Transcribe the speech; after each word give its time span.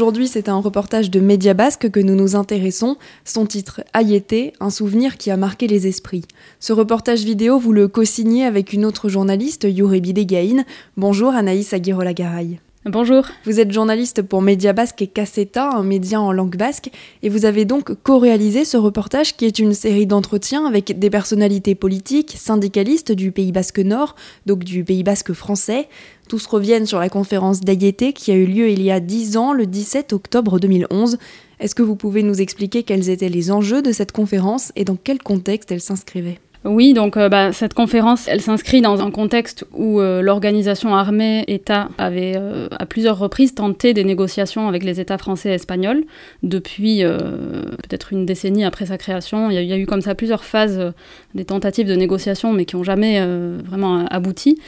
Aujourd'hui, 0.00 0.28
c'est 0.28 0.48
un 0.48 0.56
reportage 0.56 1.10
de 1.10 1.20
Média 1.20 1.52
Basque 1.52 1.90
que 1.90 2.00
nous 2.00 2.14
nous 2.14 2.34
intéressons. 2.34 2.96
Son 3.26 3.44
titre 3.44 3.82
Ayete, 3.92 4.54
un 4.58 4.70
souvenir 4.70 5.18
qui 5.18 5.30
a 5.30 5.36
marqué 5.36 5.66
les 5.66 5.86
esprits. 5.86 6.24
Ce 6.58 6.72
reportage 6.72 7.22
vidéo, 7.22 7.58
vous 7.58 7.74
le 7.74 7.86
co-signez 7.86 8.46
avec 8.46 8.72
une 8.72 8.86
autre 8.86 9.10
journaliste, 9.10 9.66
Yorebi 9.68 10.14
Degaïn. 10.14 10.64
Bonjour 10.96 11.34
Anaïs 11.34 11.74
Aguirre-Lagaraï. 11.74 12.60
Bonjour. 12.86 13.26
Vous 13.44 13.60
êtes 13.60 13.72
journaliste 13.72 14.22
pour 14.22 14.40
Média 14.40 14.72
Basque 14.72 15.02
et 15.02 15.06
Caseta, 15.06 15.68
un 15.68 15.82
média 15.82 16.18
en 16.18 16.32
langue 16.32 16.56
basque, 16.56 16.90
et 17.22 17.28
vous 17.28 17.44
avez 17.44 17.66
donc 17.66 17.92
co-réalisé 18.02 18.64
ce 18.64 18.78
reportage 18.78 19.36
qui 19.36 19.44
est 19.44 19.58
une 19.58 19.74
série 19.74 20.06
d'entretiens 20.06 20.64
avec 20.64 20.98
des 20.98 21.10
personnalités 21.10 21.74
politiques, 21.74 22.34
syndicalistes 22.38 23.12
du 23.12 23.32
Pays 23.32 23.52
Basque 23.52 23.80
Nord, 23.80 24.16
donc 24.46 24.64
du 24.64 24.82
Pays 24.82 25.02
Basque 25.02 25.34
français. 25.34 25.88
Tous 26.26 26.46
reviennent 26.46 26.86
sur 26.86 26.98
la 26.98 27.10
conférence 27.10 27.60
d'Ayete 27.60 28.14
qui 28.14 28.32
a 28.32 28.34
eu 28.34 28.46
lieu 28.46 28.70
il 28.70 28.80
y 28.80 28.90
a 28.90 28.98
10 28.98 29.36
ans, 29.36 29.52
le 29.52 29.66
17 29.66 30.14
octobre 30.14 30.58
2011. 30.58 31.18
Est-ce 31.58 31.74
que 31.74 31.82
vous 31.82 31.96
pouvez 31.96 32.22
nous 32.22 32.40
expliquer 32.40 32.82
quels 32.82 33.10
étaient 33.10 33.28
les 33.28 33.50
enjeux 33.52 33.82
de 33.82 33.92
cette 33.92 34.12
conférence 34.12 34.72
et 34.74 34.86
dans 34.86 34.96
quel 34.96 35.22
contexte 35.22 35.70
elle 35.70 35.82
s'inscrivait? 35.82 36.38
Oui, 36.64 36.92
donc 36.92 37.16
euh, 37.16 37.30
bah, 37.30 37.52
cette 37.52 37.72
conférence, 37.72 38.28
elle 38.28 38.42
s'inscrit 38.42 38.82
dans 38.82 39.00
un 39.00 39.10
contexte 39.10 39.64
où 39.72 39.98
euh, 39.98 40.20
l'organisation 40.20 40.94
armée 40.94 41.42
État 41.48 41.88
avait 41.96 42.34
euh, 42.36 42.68
à 42.78 42.84
plusieurs 42.84 43.18
reprises 43.18 43.54
tenté 43.54 43.94
des 43.94 44.04
négociations 44.04 44.68
avec 44.68 44.84
les 44.84 45.00
États 45.00 45.16
français 45.16 45.48
et 45.48 45.54
espagnols 45.54 46.04
depuis 46.42 47.02
peut-être 47.02 48.12
une 48.12 48.26
décennie 48.26 48.64
après 48.64 48.86
sa 48.86 48.98
création. 48.98 49.50
Il 49.50 49.62
y, 49.62 49.72
a, 49.72 49.78
eu 49.78 49.86
comme 49.86 50.02
ça 50.02 50.14
plusieurs 50.14 50.44
phases 50.44 50.92
des 51.34 51.44
tentatives 51.44 51.86
de 51.86 51.94
négociation, 51.94 52.52
mais 52.52 52.64
qui 52.64 52.76
n'ont 52.76 52.84
jamais 52.84 53.24
vraiment 53.64 54.06
abouti. 54.06 54.58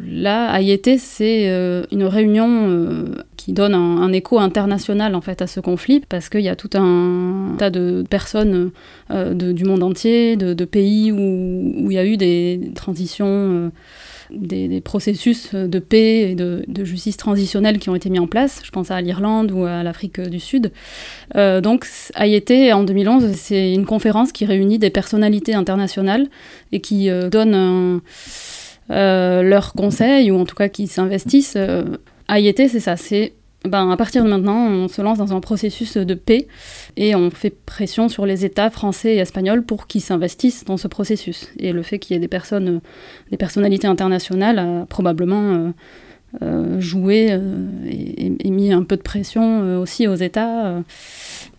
Là, 0.00 0.52
Ayete, 0.54 0.98
c'est 0.98 1.46
une 1.90 2.04
réunion 2.04 3.06
qui 3.36 3.52
donne 3.52 3.74
un, 3.74 4.02
un, 4.02 4.12
écho 4.12 4.38
international 4.38 5.14
en 5.14 5.20
fait 5.20 5.42
à 5.42 5.46
ce 5.46 5.60
conflit 5.60 6.02
parce 6.08 6.28
qu'il 6.28 6.40
y 6.40 6.48
a 6.48 6.56
tout 6.56 6.70
un 6.74 7.54
tas 7.58 7.70
de 7.70 8.04
personnes 8.08 8.70
de, 9.10 9.52
du 9.52 9.64
monde 9.64 9.82
entier, 9.82 10.36
de, 10.36 10.64
pays 10.64 11.12
où, 11.12 11.90
il 11.90 11.92
y 11.92 11.98
a 11.98 12.04
eu 12.04 12.16
des 12.16 12.70
transitions, 12.74 13.26
euh, 13.26 13.70
des, 14.30 14.80
processus 14.80 15.54
de 15.54 15.78
paix 15.78 16.30
et 16.30 16.34
de, 16.34 16.84
justice 16.84 17.16
transitionnelle 17.16 17.78
qui 17.78 17.90
ont 17.90 17.94
été 17.94 18.10
mis 18.10 18.18
en 18.18 18.26
place. 18.26 18.60
Je 18.64 18.70
pense 18.70 18.90
à 18.90 19.00
l'Irlande 19.00 19.52
ou 19.52 19.64
à 19.64 19.82
l'Afrique 19.82 20.20
du 20.20 20.40
Sud. 20.40 20.72
Euh, 21.36 21.60
donc 21.60 21.86
Ayete 22.14 22.72
en 22.72 22.84
2011, 22.84 23.32
c'est 23.34 23.72
une 23.72 23.86
conférence 23.86 24.32
qui 24.32 24.44
réunit 24.44 24.78
des 24.78 24.90
personnalités 24.90 25.54
internationales 25.54 26.26
et 26.72 26.80
qui 26.80 27.10
euh, 27.10 27.28
donne 27.28 27.54
un, 27.54 28.00
leurs 29.42 29.72
conseils 29.74 30.30
ou 30.30 30.38
en 30.38 30.44
tout 30.44 30.56
cas 30.56 30.68
qui 30.68 30.86
s'investissent 30.86 31.58
Ayete, 32.28 32.68
c'est 32.68 32.80
ça, 32.80 32.96
c'est 32.96 33.34
ben, 33.64 33.90
à 33.90 33.96
partir 33.96 34.22
de 34.24 34.28
maintenant, 34.28 34.66
on 34.66 34.88
se 34.88 35.00
lance 35.00 35.16
dans 35.16 35.32
un 35.32 35.40
processus 35.40 35.96
de 35.96 36.14
paix 36.14 36.46
et 36.96 37.14
on 37.14 37.30
fait 37.30 37.48
pression 37.48 38.10
sur 38.10 38.26
les 38.26 38.44
États 38.44 38.68
français 38.68 39.14
et 39.14 39.18
espagnols 39.18 39.62
pour 39.62 39.86
qu'ils 39.86 40.02
s'investissent 40.02 40.64
dans 40.66 40.76
ce 40.76 40.86
processus. 40.86 41.48
Et 41.58 41.72
le 41.72 41.82
fait 41.82 41.98
qu'il 41.98 42.14
y 42.14 42.16
ait 42.16 42.20
des 42.20 42.28
personnes, 42.28 42.82
des 43.30 43.38
personnalités 43.38 43.86
internationales 43.86 44.58
a 44.58 44.86
probablement 44.86 45.54
euh, 45.54 45.70
euh, 46.42 46.80
joué 46.80 47.28
euh, 47.30 47.66
et, 47.88 48.50
mis 48.50 48.70
un 48.70 48.82
peu 48.82 48.98
de 48.98 49.02
pression 49.02 49.80
aussi 49.80 50.06
aux 50.08 50.14
États. 50.14 50.82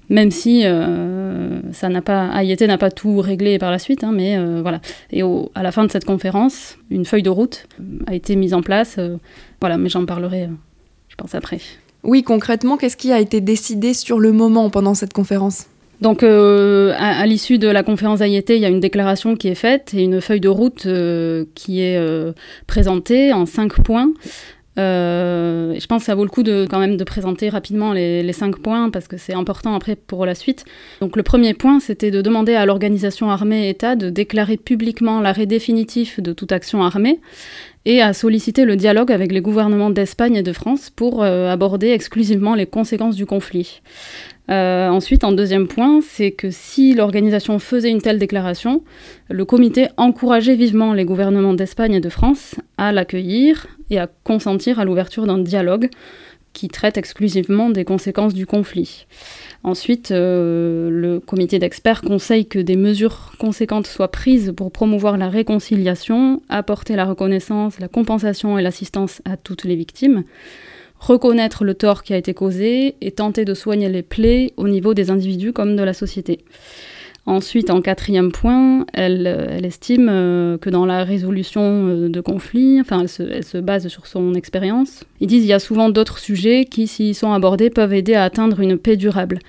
Même 0.09 0.29
si 0.29 0.61
ça 0.61 1.89
n'a 1.89 2.01
pas, 2.03 2.43
n'a 2.43 2.77
pas 2.77 2.91
tout 2.91 3.17
réglé 3.17 3.57
par 3.57 3.71
la 3.71 3.79
suite, 3.79 4.03
hein, 4.03 4.11
mais 4.13 4.37
voilà. 4.61 4.79
Et 5.11 5.23
au, 5.23 5.51
à 5.55 5.63
la 5.63 5.71
fin 5.71 5.83
de 5.83 5.91
cette 5.91 6.05
conférence, 6.05 6.77
une 6.91 7.05
feuille 7.05 7.23
de 7.23 7.31
route 7.31 7.67
a 8.05 8.13
été 8.13 8.35
mise 8.35 8.53
en 8.53 8.61
place. 8.61 8.99
Voilà, 9.59 9.79
mais 9.79 9.89
j'en 9.89 10.05
parlerai, 10.05 10.47
je 11.09 11.15
pense, 11.15 11.33
après. 11.33 11.59
Oui, 12.05 12.23
concrètement, 12.23 12.77
qu'est-ce 12.77 12.97
qui 12.97 13.11
a 13.11 13.19
été 13.19 13.41
décidé 13.41 13.93
sur 13.93 14.19
le 14.19 14.31
moment 14.31 14.69
pendant 14.69 14.93
cette 14.93 15.13
conférence? 15.13 15.65
Donc, 16.01 16.23
euh, 16.23 16.93
à, 16.97 17.25
l'issue 17.25 17.57
de 17.57 17.67
la 17.67 17.81
conférence 17.81 18.21
Ayete, 18.21 18.49
il 18.49 18.59
y 18.59 18.65
a 18.65 18.69
une 18.69 18.79
déclaration 18.79 19.35
qui 19.35 19.47
est 19.47 19.55
faite 19.55 19.93
et 19.93 20.03
une 20.03 20.21
feuille 20.21 20.41
de 20.41 20.49
route 20.49 20.85
euh, 20.85 21.45
qui 21.55 21.81
est 21.81 21.97
euh, 21.97 22.33
présentée 22.67 23.33
en 23.33 23.45
cinq 23.45 23.81
points. 23.81 24.11
Euh, 24.77 25.75
je 25.79 25.85
pense 25.87 26.01
que 26.01 26.05
ça 26.05 26.15
vaut 26.15 26.23
le 26.23 26.29
coup 26.29 26.43
de 26.43 26.67
quand 26.69 26.79
même 26.79 26.97
de 26.97 27.03
présenter 27.03 27.49
rapidement 27.49 27.93
les, 27.93 28.33
cinq 28.33 28.59
points 28.59 28.89
parce 28.89 29.07
que 29.07 29.17
c'est 29.17 29.33
important 29.33 29.73
après 29.75 29.95
pour 29.95 30.25
la 30.25 30.35
suite. 30.35 30.65
Donc 31.01 31.15
le 31.15 31.23
premier 31.23 31.53
point, 31.53 31.79
c'était 31.79 32.11
de 32.11 32.21
demander 32.21 32.55
à 32.55 32.65
l'organisation 32.65 33.29
armée 33.29 33.69
État 33.69 33.95
de 33.95 34.09
déclarer 34.09 34.57
publiquement 34.57 35.21
l'arrêt 35.21 35.45
définitif 35.45 36.19
de 36.19 36.33
toute 36.33 36.51
action 36.51 36.83
armée 36.83 37.19
et 37.85 38.01
à 38.01 38.13
solliciter 38.13 38.65
le 38.65 38.75
dialogue 38.75 39.11
avec 39.11 39.31
les 39.31 39.41
gouvernements 39.41 39.91
d'Espagne 39.91 40.35
et 40.35 40.43
de 40.43 40.53
France 40.53 40.89
pour 40.89 41.23
euh, 41.23 41.49
aborder 41.51 41.91
exclusivement 41.91 42.55
les 42.55 42.65
conséquences 42.65 43.15
du 43.15 43.25
conflit. 43.25 43.81
Euh, 44.49 44.89
ensuite, 44.89 45.23
en 45.23 45.31
deuxième 45.31 45.67
point, 45.67 46.01
c'est 46.01 46.31
que 46.31 46.51
si 46.51 46.93
l'organisation 46.93 47.57
faisait 47.59 47.89
une 47.89 48.01
telle 48.01 48.19
déclaration, 48.19 48.83
le 49.29 49.43
comité 49.45 49.87
encourageait 49.97 50.55
vivement 50.55 50.93
les 50.93 51.05
gouvernements 51.05 51.53
d'Espagne 51.53 51.95
et 51.95 51.99
de 51.99 52.09
France 52.09 52.55
à 52.77 52.91
l'accueillir 52.91 53.67
et 53.89 53.99
à 53.99 54.07
consentir 54.23 54.79
à 54.79 54.85
l'ouverture 54.85 55.25
d'un 55.25 55.39
dialogue 55.39 55.89
qui 56.53 56.69
traite 56.69 56.97
exclusivement 56.97 57.69
des 57.69 57.83
conséquences 57.83 58.33
du 58.33 58.45
conflit. 58.45 59.05
Ensuite, 59.63 60.11
euh, 60.11 60.89
le 60.89 61.19
comité 61.19 61.59
d'experts 61.59 62.01
conseille 62.01 62.45
que 62.45 62.59
des 62.59 62.77
mesures 62.77 63.33
conséquentes 63.37 63.87
soient 63.87 64.11
prises 64.11 64.53
pour 64.55 64.71
promouvoir 64.71 65.17
la 65.17 65.27
réconciliation, 65.27 66.41
apporter 66.47 66.95
la 66.95 67.05
reconnaissance, 67.05 67.79
la 67.79 67.89
compensation 67.89 68.57
et 68.57 68.61
l'assistance 68.61 69.21
à 69.25 69.35
toutes 69.35 69.65
les 69.65 69.75
victimes, 69.75 70.23
reconnaître 70.99 71.63
le 71.63 71.73
tort 71.73 72.03
qui 72.03 72.13
a 72.13 72.17
été 72.17 72.33
causé 72.33 72.95
et 73.01 73.11
tenter 73.11 73.45
de 73.45 73.53
soigner 73.53 73.89
les 73.89 74.03
plaies 74.03 74.53
au 74.57 74.67
niveau 74.67 74.93
des 74.93 75.11
individus 75.11 75.53
comme 75.53 75.75
de 75.75 75.83
la 75.83 75.93
société. 75.93 76.39
Ensuite, 77.27 77.71
en 77.71 77.81
quatrième 77.81 78.31
point, 78.31 78.85
elle, 78.93 79.25
elle 79.25 79.65
estime 79.65 80.09
euh, 80.11 80.59
que 80.59 80.69
dans 80.69 80.85
la 80.85 81.03
résolution 81.03 81.61
euh, 81.63 82.07
de 82.07 82.21
conflits, 82.21 82.79
enfin, 82.79 83.05
elle 83.19 83.43
se 83.43 83.57
base 83.57 83.87
sur 83.87 84.05
son 84.05 84.35
expérience. 84.35 85.03
Ils 85.21 85.27
disent 85.27 85.41
qu'il 85.41 85.49
y 85.49 85.53
a 85.53 85.59
souvent 85.59 85.89
d'autres 85.89 86.19
sujets 86.19 86.65
qui, 86.65 86.85
s'ils 86.85 87.15
sont 87.15 87.31
abordés, 87.33 87.71
peuvent 87.71 87.93
aider 87.93 88.13
à 88.13 88.23
atteindre 88.23 88.59
une 88.59 88.77
paix 88.77 88.95
durable. 88.95 89.39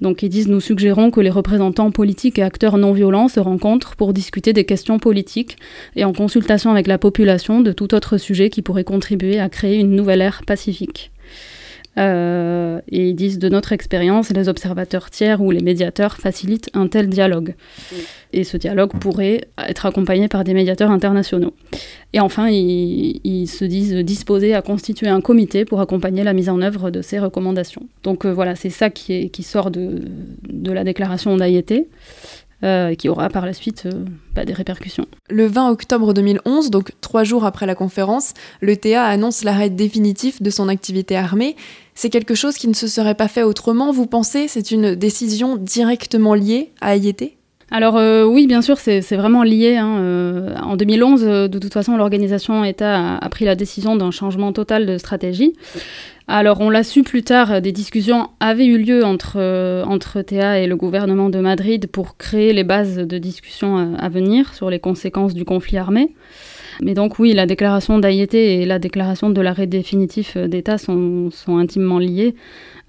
Donc 0.00 0.22
ils 0.22 0.28
disent 0.28 0.48
nous 0.48 0.60
suggérons 0.60 1.10
que 1.10 1.20
les 1.20 1.30
représentants 1.30 1.90
politiques 1.90 2.38
et 2.38 2.42
acteurs 2.42 2.78
non 2.78 2.92
violents 2.92 3.28
se 3.28 3.40
rencontrent 3.40 3.96
pour 3.96 4.12
discuter 4.12 4.52
des 4.52 4.64
questions 4.64 4.98
politiques 4.98 5.58
et 5.96 6.04
en 6.04 6.12
consultation 6.12 6.70
avec 6.70 6.86
la 6.86 6.98
population 6.98 7.60
de 7.60 7.72
tout 7.72 7.94
autre 7.94 8.16
sujet 8.16 8.50
qui 8.50 8.62
pourrait 8.62 8.84
contribuer 8.84 9.38
à 9.38 9.48
créer 9.48 9.78
une 9.78 9.94
nouvelle 9.94 10.22
ère 10.22 10.42
pacifique. 10.46 11.10
Euh, 12.00 12.80
et 12.88 13.08
ils 13.08 13.14
disent 13.14 13.38
de 13.38 13.48
notre 13.48 13.72
expérience, 13.72 14.30
les 14.30 14.48
observateurs 14.48 15.10
tiers 15.10 15.42
ou 15.42 15.50
les 15.50 15.60
médiateurs 15.60 16.16
facilitent 16.16 16.70
un 16.72 16.86
tel 16.86 17.08
dialogue. 17.08 17.54
Oui. 17.92 17.98
Et 18.32 18.44
ce 18.44 18.56
dialogue 18.56 18.92
pourrait 18.98 19.42
être 19.58 19.86
accompagné 19.86 20.28
par 20.28 20.44
des 20.44 20.54
médiateurs 20.54 20.90
internationaux. 20.90 21.52
Et 22.12 22.20
enfin, 22.20 22.48
ils, 22.48 23.20
ils, 23.24 23.46
se 23.46 23.64
disent 23.64 23.94
disposés 23.96 24.54
à 24.54 24.62
constituer 24.62 25.08
un 25.08 25.20
comité 25.20 25.64
pour 25.64 25.80
accompagner 25.80 26.24
la 26.24 26.32
mise 26.32 26.48
en 26.48 26.62
œuvre 26.62 26.90
de 26.90 27.02
ces 27.02 27.18
recommandations. 27.18 27.86
Donc 28.02 28.24
euh, 28.24 28.32
voilà, 28.32 28.54
c'est 28.56 28.70
ça 28.70 28.88
qui, 28.88 29.12
est, 29.12 29.28
qui 29.28 29.42
sort 29.42 29.70
de, 29.70 30.02
de 30.48 30.72
la 30.72 30.84
déclaration 30.84 31.36
d'Ayete. 31.36 31.86
Euh, 32.62 32.94
qui 32.94 33.08
aura 33.08 33.28
par 33.28 33.46
la 33.46 33.52
suite 33.52 33.84
euh, 33.86 34.04
bah, 34.34 34.44
des 34.44 34.52
répercussions. 34.52 35.06
Le 35.30 35.46
20 35.46 35.70
octobre 35.70 36.12
2011, 36.12 36.70
donc 36.70 36.92
trois 37.00 37.24
jours 37.24 37.44
après 37.44 37.66
la 37.66 37.74
conférence, 37.74 38.34
le 38.60 38.76
TA 38.76 39.04
annonce 39.04 39.44
l'arrêt 39.44 39.70
définitif 39.70 40.42
de 40.42 40.50
son 40.50 40.68
activité 40.68 41.16
armée. 41.16 41.56
C'est 41.94 42.10
quelque 42.10 42.34
chose 42.34 42.56
qui 42.56 42.68
ne 42.68 42.74
se 42.74 42.86
serait 42.86 43.14
pas 43.14 43.28
fait 43.28 43.42
autrement, 43.42 43.92
vous 43.92 44.06
pensez? 44.06 44.48
C'est 44.48 44.70
une 44.70 44.94
décision 44.94 45.56
directement 45.56 46.34
liée 46.34 46.72
à 46.80 46.96
Ayete 46.96 47.39
alors 47.70 47.96
euh, 47.96 48.24
oui, 48.24 48.46
bien 48.46 48.62
sûr, 48.62 48.78
c'est 48.78 49.00
vraiment 49.16 49.42
lié. 49.42 49.76
Hein. 49.76 50.54
en 50.62 50.76
2011, 50.76 51.22
de 51.22 51.58
toute 51.58 51.72
façon, 51.72 51.96
l'organisation 51.96 52.64
État 52.64 53.16
a, 53.16 53.28
pris 53.28 53.44
la 53.44 53.54
décision 53.54 53.96
d'un 53.96 54.10
changement 54.10 54.52
total 54.52 54.86
de 54.86 54.98
stratégie. 54.98 55.54
Alors, 56.32 56.60
on 56.60 56.70
l'a 56.70 56.84
su 56.84 57.02
plus 57.02 57.24
tard, 57.24 57.60
des 57.60 57.72
discussions 57.72 58.28
avaient 58.38 58.66
eu 58.66 58.78
lieu 58.78 59.04
entre, 59.04 59.32
euh, 59.38 59.82
entre 59.82 60.22
Théa 60.22 60.60
et 60.60 60.68
le 60.68 60.76
gouvernement 60.76 61.28
de 61.28 61.40
Madrid 61.40 61.88
pour 61.88 62.16
créer 62.16 62.52
les 62.52 62.62
bases 62.62 62.98
de 62.98 63.18
discussion 63.18 63.96
à, 63.98 64.08
venir 64.08 64.54
sur 64.54 64.70
les 64.70 64.78
conséquences 64.78 65.34
du 65.34 65.44
conflit 65.44 65.76
armé. 65.76 66.14
Mais 66.82 66.94
donc, 66.94 67.18
oui, 67.18 67.32
la 67.32 67.46
déclaration 67.46 67.98
d'Ayete 67.98 68.34
et 68.34 68.64
la 68.64 68.78
déclaration 68.78 69.30
de 69.30 69.40
l'arrêt 69.40 69.66
définitif 69.66 70.36
d'État 70.36 70.78
sont, 70.78 71.30
sont, 71.30 71.58
intimement 71.58 71.98
liées. 71.98 72.34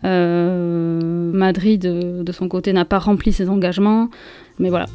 Euh, 0.03 1.31
Madrid, 1.33 1.81
de 1.81 2.31
son 2.31 2.47
côté, 2.47 2.73
n'a 2.73 2.85
pas 2.85 2.99
rempli 2.99 3.33
ses 3.33 3.49
engagements, 3.49 4.09
mais 4.59 4.69
voilà. 4.69 4.87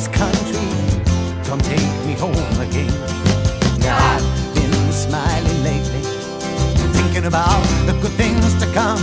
This 0.00 0.08
country. 0.08 0.68
Come 1.44 1.60
take 1.60 1.92
me 2.06 2.14
home 2.14 2.60
again. 2.60 2.92
Now 3.80 3.98
I've 4.12 4.54
been 4.54 4.92
smiling 4.92 5.62
lately, 5.62 6.04
thinking 6.96 7.26
about 7.26 7.62
the 7.86 7.92
good 8.00 8.12
things 8.12 8.54
to 8.62 8.66
come. 8.72 9.02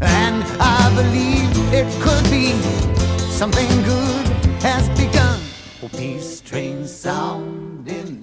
And 0.00 0.42
I 0.60 0.90
believe 0.96 1.48
it 1.72 1.88
could 2.02 2.24
be 2.30 2.46
something 3.30 3.68
good 3.84 4.26
has 4.62 4.88
begun. 4.98 5.38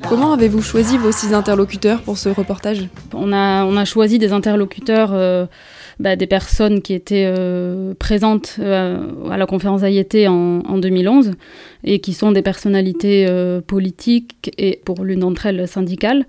Comment 0.08 0.34
avez-vous 0.34 0.62
choisi 0.62 0.98
vos 0.98 1.12
six 1.12 1.34
interlocuteurs 1.34 2.02
pour 2.02 2.18
ce 2.18 2.30
reportage? 2.30 2.90
On 3.14 3.34
a, 3.34 3.64
on 3.64 3.78
a 3.78 3.86
choisi 3.86 4.20
des 4.20 4.34
interlocuteurs, 4.34 5.12
euh, 5.14 5.48
bah, 6.00 6.16
des 6.16 6.28
personnes 6.28 6.82
qui 6.82 6.94
étaient 6.94 7.26
euh, 7.28 7.94
présentes 7.94 8.58
euh, 8.60 9.30
à 9.30 9.38
la 9.38 9.46
conférence 9.46 9.84
Ayété 9.84 10.28
en, 10.28 10.60
en, 10.60 10.78
2011 10.78 11.32
et 11.84 12.00
qui 12.00 12.14
sont 12.14 12.32
des 12.32 12.42
personnalités 12.42 13.28
politiques 13.68 14.54
et 14.58 14.82
pour 14.84 15.04
l'une 15.04 15.20
d'entre 15.22 15.46
elles 15.46 15.68
syndicales. 15.68 16.26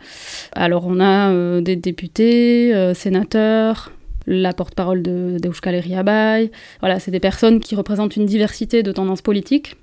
Alors 0.52 0.84
on 0.86 1.00
a 1.00 1.60
des 1.60 1.76
députés, 1.76 2.92
sénateurs, 2.94 3.92
la 4.26 4.52
porte-parole 4.52 5.02
de 5.02 5.38
d'Euskal 5.40 5.74
Herriabai. 5.74 6.50
Voilà, 6.80 7.00
c'est 7.00 7.10
des 7.10 7.20
personnes 7.20 7.60
qui 7.60 7.74
représentent 7.74 8.16
une 8.16 8.26
diversité 8.26 8.82
de 8.82 8.92
tendances 8.92 9.22
politiques 9.22 9.76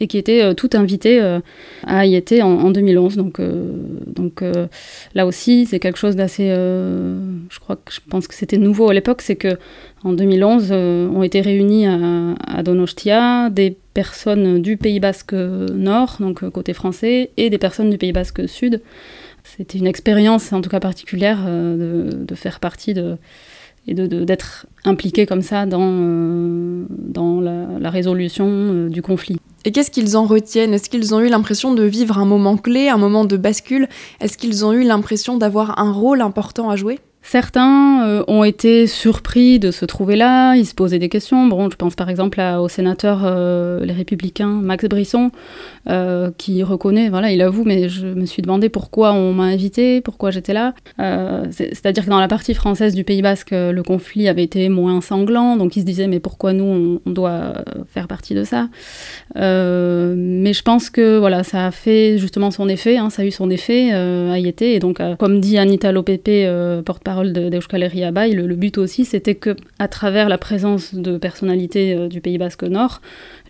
et 0.00 0.06
qui 0.06 0.18
étaient 0.18 0.42
euh, 0.42 0.54
toutes 0.54 0.74
invitées 0.74 1.20
euh, 1.20 1.40
à 1.86 2.06
y 2.06 2.14
être 2.14 2.40
en, 2.42 2.70
2011. 2.70 3.16
Donc, 3.16 3.40
euh, 3.40 4.66
là 5.14 5.26
aussi, 5.26 5.66
c'est 5.66 5.78
quelque 5.78 5.98
chose 5.98 6.16
d'assez. 6.16 6.48
je 6.48 8.00
pense 8.08 8.28
que 8.28 8.34
c'était 8.34 8.58
nouveau 8.58 8.90
à 8.90 8.94
l'époque, 8.94 9.22
c'est 9.22 9.36
que 9.36 9.58
en 10.04 10.12
2011 10.12 10.72
ont 10.72 11.22
été 11.22 11.40
réunis 11.40 11.86
à, 11.86 12.62
Donostia 12.62 13.50
des 13.50 13.76
personnes 13.94 14.60
du 14.60 14.76
Pays 14.76 15.00
Basque 15.00 15.32
Nord, 15.32 16.16
donc 16.20 16.48
côté 16.50 16.74
français, 16.74 17.30
et 17.36 17.50
des 17.50 17.58
personnes 17.58 17.90
du 17.90 17.98
Pays 17.98 18.12
Basque 18.12 18.48
Sud. 18.48 18.82
C'était 19.44 19.78
une 19.78 19.86
expérience, 19.86 20.52
en 20.52 20.60
tout 20.60 20.70
cas 20.70 20.80
particulière, 20.80 21.38
de 21.46 22.34
faire 22.34 22.60
partie 22.60 22.94
de 22.94 23.16
et 23.88 23.94
d'être 23.94 24.66
impliqués 24.84 25.26
comme 25.26 25.42
ça 25.42 25.66
dans, 25.66 25.80
euh, 25.82 26.84
dans 26.90 27.40
la, 27.40 27.90
résolution 27.90 28.46
euh, 28.48 28.88
du 28.88 29.00
conflit. 29.00 29.36
Et 29.64 29.72
qu'est-ce 29.72 29.90
qu'ils 29.90 30.16
en 30.16 30.26
retiennent? 30.26 30.74
Est-ce 30.74 30.90
qu'ils 30.90 31.14
ont 31.14 31.20
eu 31.20 31.28
l'impression 31.28 31.74
de 31.74 31.84
vivre 31.84 32.18
un 32.18 32.24
moment 32.24 32.56
clé, 32.56 32.88
un 32.88 32.98
moment 32.98 33.24
de 33.24 33.36
bascule? 33.36 33.88
Est-ce 34.20 34.38
qu'ils 34.38 34.64
ont 34.64 34.72
eu 34.72 34.82
l'impression 34.82 35.36
d'avoir 35.36 35.78
un 35.78 35.92
rôle 35.92 36.20
important 36.20 36.68
à 36.68 36.76
jouer? 36.76 36.98
Certains 37.28 38.06
euh, 38.06 38.24
ont 38.28 38.44
été 38.44 38.86
surpris 38.86 39.58
de 39.58 39.72
se 39.72 39.84
trouver 39.84 40.14
là, 40.14 40.54
ils 40.54 40.64
se 40.64 40.76
posaient 40.76 41.00
des 41.00 41.08
questions. 41.08 41.48
Bon, 41.48 41.68
je 41.68 41.74
pense 41.74 41.96
par 41.96 42.08
exemple 42.08 42.40
au 42.40 42.68
sénateur 42.68 43.22
euh, 43.24 43.84
Les 43.84 43.92
Républicains, 43.92 44.60
Max 44.62 44.84
Brisson, 44.84 45.32
euh, 45.90 46.30
qui 46.38 46.62
reconnaît, 46.62 47.08
voilà, 47.08 47.32
il 47.32 47.42
avoue, 47.42 47.64
mais 47.64 47.88
je 47.88 48.06
me 48.06 48.26
suis 48.26 48.42
demandé 48.42 48.68
pourquoi 48.68 49.12
on 49.12 49.32
m'a 49.32 49.42
invité, 49.42 50.00
pourquoi 50.02 50.30
j'étais 50.30 50.52
là. 50.52 50.72
C'est-à-dire 51.50 52.04
que 52.04 52.10
dans 52.10 52.20
la 52.20 52.28
partie 52.28 52.54
française 52.54 52.94
du 52.94 53.02
Pays 53.02 53.22
Basque, 53.22 53.50
le 53.50 53.82
conflit 53.82 54.28
avait 54.28 54.44
été 54.44 54.68
moins 54.68 55.00
sanglant, 55.00 55.56
donc 55.56 55.76
il 55.76 55.80
se 55.80 55.86
disait, 55.86 56.06
mais 56.06 56.20
pourquoi 56.20 56.52
nous, 56.52 57.00
on, 57.04 57.10
doit 57.10 57.54
faire 57.92 58.06
partie 58.06 58.34
de 58.34 58.44
ça? 58.44 58.68
Mais 59.34 60.52
je 60.52 60.62
pense 60.62 60.90
que 60.90 61.18
voilà, 61.18 61.42
ça 61.42 61.66
a 61.66 61.70
fait 61.72 62.18
justement 62.18 62.52
son 62.52 62.68
effet, 62.68 62.98
hein, 62.98 63.10
ça 63.10 63.22
a 63.22 63.24
eu 63.24 63.32
son 63.32 63.50
effet 63.50 63.90
à 63.90 64.38
y 64.38 64.46
et 64.60 64.78
donc, 64.78 65.00
comme 65.18 65.40
dit 65.40 65.58
Anita 65.58 65.90
Lopépé, 65.90 66.48
porte-parole 66.84 67.15
d'Euskal 67.24 67.82
Herria 67.82 68.10
le, 68.10 68.54
but 68.54 68.78
aussi, 68.78 69.04
c'était 69.04 69.34
que 69.34 69.56
à 69.78 69.88
travers 69.88 70.28
la 70.28 70.38
présence 70.38 70.94
de 70.94 71.18
personnalités 71.18 71.94
euh, 71.94 72.08
du 72.08 72.20
Pays 72.20 72.38
Basque 72.38 72.62
Nord, 72.62 73.00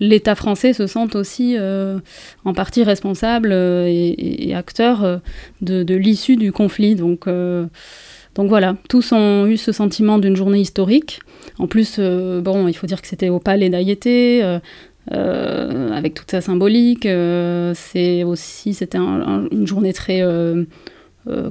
l'État 0.00 0.34
français 0.34 0.72
se 0.72 0.86
sente 0.86 1.14
aussi 1.16 1.56
euh, 1.58 1.98
en 2.44 2.52
partie 2.52 2.82
responsable 2.82 3.50
euh, 3.52 3.86
et, 3.88 4.54
acteur 4.54 5.20
de, 5.60 5.94
l'issue 5.94 6.36
du 6.36 6.52
conflit. 6.52 6.94
Donc, 6.94 7.26
donc 7.28 8.48
voilà, 8.48 8.76
tous 8.88 9.12
ont 9.12 9.46
eu 9.46 9.56
ce 9.56 9.72
sentiment 9.72 10.18
d'une 10.18 10.36
journée 10.36 10.60
historique. 10.60 11.20
En 11.58 11.66
plus, 11.66 11.98
bon, 11.98 12.68
il 12.68 12.74
faut 12.74 12.86
dire 12.86 13.02
que 13.02 13.08
c'était 13.08 13.28
au 13.28 13.38
palais 13.38 13.68
d'Ayété. 13.68 14.42
avec 15.10 16.14
toute 16.14 16.30
sa 16.30 16.40
symbolique, 16.40 17.06
c'est 17.74 18.24
aussi 18.24 18.74
c'était 18.74 18.98
une 18.98 19.66
journée 19.66 19.92
très 19.92 20.22
euh, 20.22 20.64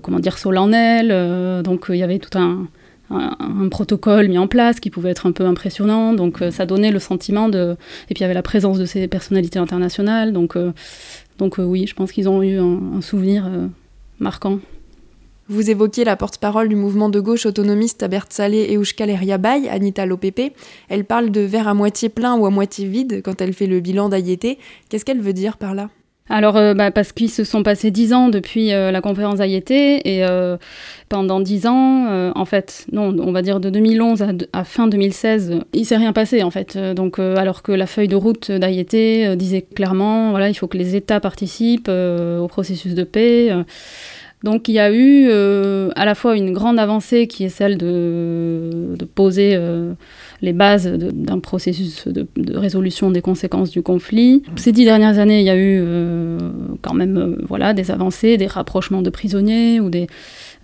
comment 0.01 0.19
dire, 0.19 0.38
solennel. 0.38 1.10
Euh, 1.12 1.62
donc 1.62 1.88
il 1.89 1.98
y 1.98 2.04
avait 2.04 2.19
tout 2.19 2.38
un, 2.38 2.68
protocole 3.69 4.27
mis 4.30 4.38
en 4.39 4.48
place 4.48 4.80
qui 4.80 4.89
pouvait 4.89 5.12
être 5.12 5.27
un 5.27 5.31
peu 5.31 5.45
impressionnant. 5.45 6.13
Donc 6.13 6.42
euh, 6.42 6.51
ça 6.51 6.66
donnait 6.66 6.92
le 6.92 7.00
sentiment 7.00 7.50
de... 7.50 7.75
Et 8.10 8.13
puis 8.13 8.19
il 8.19 8.22
y 8.22 8.25
avait 8.25 8.33
la 8.33 8.42
présence 8.42 8.80
de 8.80 8.86
ces 8.86 9.07
personnalités 9.07 9.60
internationales. 9.60 10.33
Donc, 10.33 10.57
donc 11.38 11.56
oui, 11.57 11.86
je 11.88 11.94
pense 11.94 12.12
qu'ils 12.12 12.30
ont 12.30 12.42
eu 12.42 12.57
un, 12.60 13.01
souvenir 13.01 13.50
marquant. 14.19 14.60
Vous 15.48 15.69
évoquiez 15.69 16.06
la 16.06 16.16
porte-parole 16.16 16.69
du 16.69 16.75
mouvement 16.75 17.10
de 17.10 17.19
gauche 17.19 17.45
autonomiste 17.45 18.01
à 18.01 18.10
Salé 18.30 18.66
et 18.69 18.80
Oushkal 18.80 19.16
Bay, 19.40 19.69
Anita 19.69 20.07
Lopepe. 20.07 20.56
Elle 20.90 21.06
parle 21.06 21.30
de 21.30 21.42
verre 21.42 21.68
à 21.68 21.76
moitié 21.76 22.09
plein 22.09 22.35
ou 22.35 22.47
à 22.47 22.49
moitié 22.49 22.88
vide 22.88 23.21
quand 23.23 23.42
elle 23.42 23.54
fait 23.54 23.68
le 23.68 23.80
bilan 23.80 24.09
d'Ayété. 24.09 24.57
Qu'est-ce 24.90 25.06
qu'elle 25.06 25.21
veut 25.21 25.33
dire 25.33 25.57
par 25.57 25.76
là? 25.76 25.90
Alors, 26.27 26.57
euh, 26.57 26.73
bah, 26.73 26.89
parce 26.89 27.11
qu'ils 27.11 27.29
se 27.29 27.44
sont 27.44 27.61
passés 27.61 27.91
dix 27.91 28.11
ans 28.11 28.29
depuis 28.29 28.73
euh, 28.73 28.89
la 28.89 28.99
conférence 28.99 29.37
d'Ayété, 29.37 30.15
et 30.15 30.25
euh, 30.25 30.57
pendant 31.07 31.39
dix 31.39 31.67
ans, 31.67 32.31
en 32.35 32.45
fait, 32.45 32.87
non, 32.91 33.15
on 33.19 33.31
va 33.31 33.44
dire 33.44 33.59
de 33.59 33.69
2011 33.69 34.25
à, 34.51 34.63
fin 34.63 34.87
2016, 34.87 35.59
il 35.73 35.85
s'est 35.85 35.97
rien 35.97 36.13
passé, 36.13 36.41
en 36.41 36.49
fait. 36.49 36.77
Donc, 36.77 37.19
alors 37.19 37.61
que 37.61 37.71
la 37.71 37.85
feuille 37.85 38.07
de 38.07 38.15
route 38.15 38.51
d'Ayété 38.51 39.35
disait 39.35 39.61
clairement, 39.61 40.31
voilà, 40.31 40.49
il 40.49 40.55
faut 40.55 40.67
que 40.67 40.77
les 40.77 40.95
États 40.95 41.19
participent 41.19 41.89
au 41.89 42.47
processus 42.47 42.95
de 42.95 43.03
paix. 43.03 43.51
Donc, 44.44 44.67
il 44.67 44.73
y 44.73 44.79
a 44.79 44.91
eu 44.91 45.29
à 45.29 46.05
la 46.05 46.15
fois 46.15 46.35
une 46.35 46.53
grande 46.53 46.79
avancée 46.79 47.27
qui 47.27 47.44
est 47.44 47.49
celle 47.49 47.77
de 47.77 48.97
poser 49.13 49.59
les 50.45 50.54
bases 50.54 50.87
d'un 50.87 51.40
processus 51.40 52.07
de, 52.07 52.28
résolution 52.56 53.11
des 53.11 53.21
conséquences 53.21 53.71
du 53.71 53.81
conflit. 53.81 54.44
Ces 54.56 54.71
dix 54.71 54.85
dernières 54.85 55.19
années, 55.19 55.40
il 55.40 55.45
y 55.45 55.49
a 55.49 55.56
eu 55.57 55.80
euh, 55.81 56.37
quand 56.81 56.94
même 56.94 57.18
euh, 57.18 57.35
voilà, 57.47 57.73
des 57.73 57.92
avancées, 57.92 58.37
des 58.37 58.47
rapprochements 58.47 59.02
de 59.02 59.09
prisonniers 59.09 59.80
ou 59.80 59.90
des... 59.90 60.07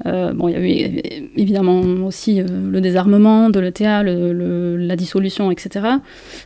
Euh, 0.05 0.33
bon, 0.33 0.47
il 0.47 0.53
y 0.53 0.55
a 0.55 0.61
eu 0.61 1.01
évidemment 1.35 1.81
aussi 2.05 2.41
le 2.41 2.81
désarmement 2.81 3.49
de 3.49 3.59
l'ETA, 3.59 4.03
la 4.03 4.95
dissolution, 4.95 5.51
etc. 5.51 5.85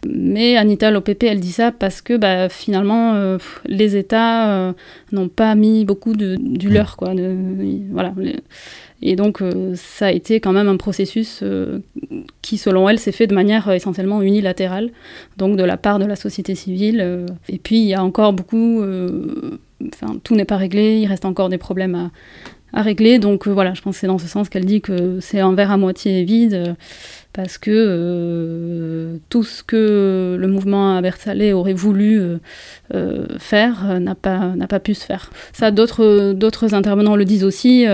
Mais 0.05 0.57
Anita 0.57 0.91
Lopepe, 0.91 1.23
elle 1.23 1.39
dit 1.39 1.53
ça 1.53 1.71
parce 1.71 2.01
que 2.01 2.17
bah, 2.17 2.49
finalement, 2.49 3.37
les 3.65 3.95
États 3.95 4.73
n'ont 5.13 5.29
pas 5.29 5.55
mis 5.55 5.85
beaucoup 5.85 6.15
de, 6.15 6.35
du 6.37 6.69
leur. 6.69 6.97
Quoi, 6.97 7.13
voilà, 7.91 8.13
et 9.07 9.15
donc, 9.15 9.43
euh, 9.43 9.73
ça 9.75 10.07
a 10.07 10.11
été 10.11 10.39
quand 10.39 10.51
même 10.51 10.67
un 10.67 10.77
processus 10.77 11.41
euh, 11.43 11.77
qui, 12.41 12.57
selon 12.57 12.89
elle, 12.89 12.97
s'est 12.97 13.11
fait 13.11 13.27
de 13.27 13.35
manière 13.35 13.69
euh, 13.69 13.73
essentiellement 13.73 14.23
unilatérale, 14.23 14.89
donc 15.37 15.57
de 15.57 15.63
la 15.63 15.77
part 15.77 15.99
de 15.99 16.05
la 16.05 16.15
société 16.15 16.55
civile. 16.55 17.27
et 17.47 17.59
puis, 17.59 17.77
il 17.77 17.85
y 17.85 17.93
a 17.93 18.03
encore 18.03 18.33
beaucoup. 18.33 18.81
Enfin, 19.93 20.15
tout 20.23 20.35
n'est 20.35 20.45
pas 20.45 20.57
réglé, 20.57 20.97
il 20.97 21.05
reste 21.05 21.25
encore 21.25 21.49
des 21.49 21.59
problèmes 21.59 22.09
à, 22.73 22.81
régler. 22.81 23.19
Donc 23.19 23.47
voilà, 23.47 23.75
je 23.75 23.81
pense 23.81 23.95
que 23.95 24.01
c'est 24.01 24.07
dans 24.07 24.17
ce 24.17 24.27
sens 24.27 24.49
qu'elle 24.49 24.65
dit 24.65 24.81
que 24.81 25.19
c'est 25.21 25.39
un 25.39 25.53
verre 25.53 25.71
à 25.71 25.77
moitié 25.77 26.23
vide 26.23 26.75
parce 27.31 27.57
que 27.57 29.17
tout 29.29 29.43
ce 29.43 29.63
que 29.63 30.35
le 30.37 30.47
mouvement 30.47 30.97
Abertzale 30.97 31.53
aurait 31.53 31.73
voulu 31.73 32.21
faire 33.39 33.99
n'a 34.01 34.15
pas, 34.15 34.55
pas 34.67 34.79
pu 34.79 34.93
se 34.93 35.05
faire. 35.05 35.31
Ça, 35.53 35.71
d'autres 35.71 36.73
intervenants 36.73 37.15
le 37.15 37.23
disent 37.23 37.45
aussi. 37.45 37.85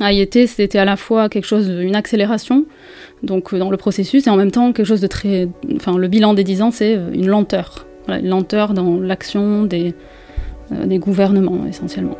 Ayete, 0.00 0.46
c'était 0.46 0.78
à 0.78 0.84
la 0.84 0.96
fois 0.96 1.28
quelque 1.28 1.46
chose, 1.46 1.68
une 1.68 1.96
accélération, 1.96 2.66
donc 3.22 3.54
dans 3.54 3.70
le 3.70 3.76
processus, 3.76 4.26
et 4.26 4.30
en 4.30 4.36
même 4.36 4.50
temps 4.50 4.72
quelque 4.72 4.86
chose 4.86 5.00
de 5.00 5.06
très. 5.06 5.48
Enfin, 5.74 5.96
le 5.96 6.08
bilan 6.08 6.34
des 6.34 6.44
10 6.44 6.62
ans, 6.62 6.70
c'est 6.70 6.98
une 7.14 7.26
lenteur. 7.26 7.86
une 8.08 8.28
lenteur 8.28 8.74
dans 8.74 9.00
l'action 9.00 9.64
des, 9.64 9.94
des 10.70 10.98
gouvernements, 10.98 11.66
essentiellement. 11.68 12.18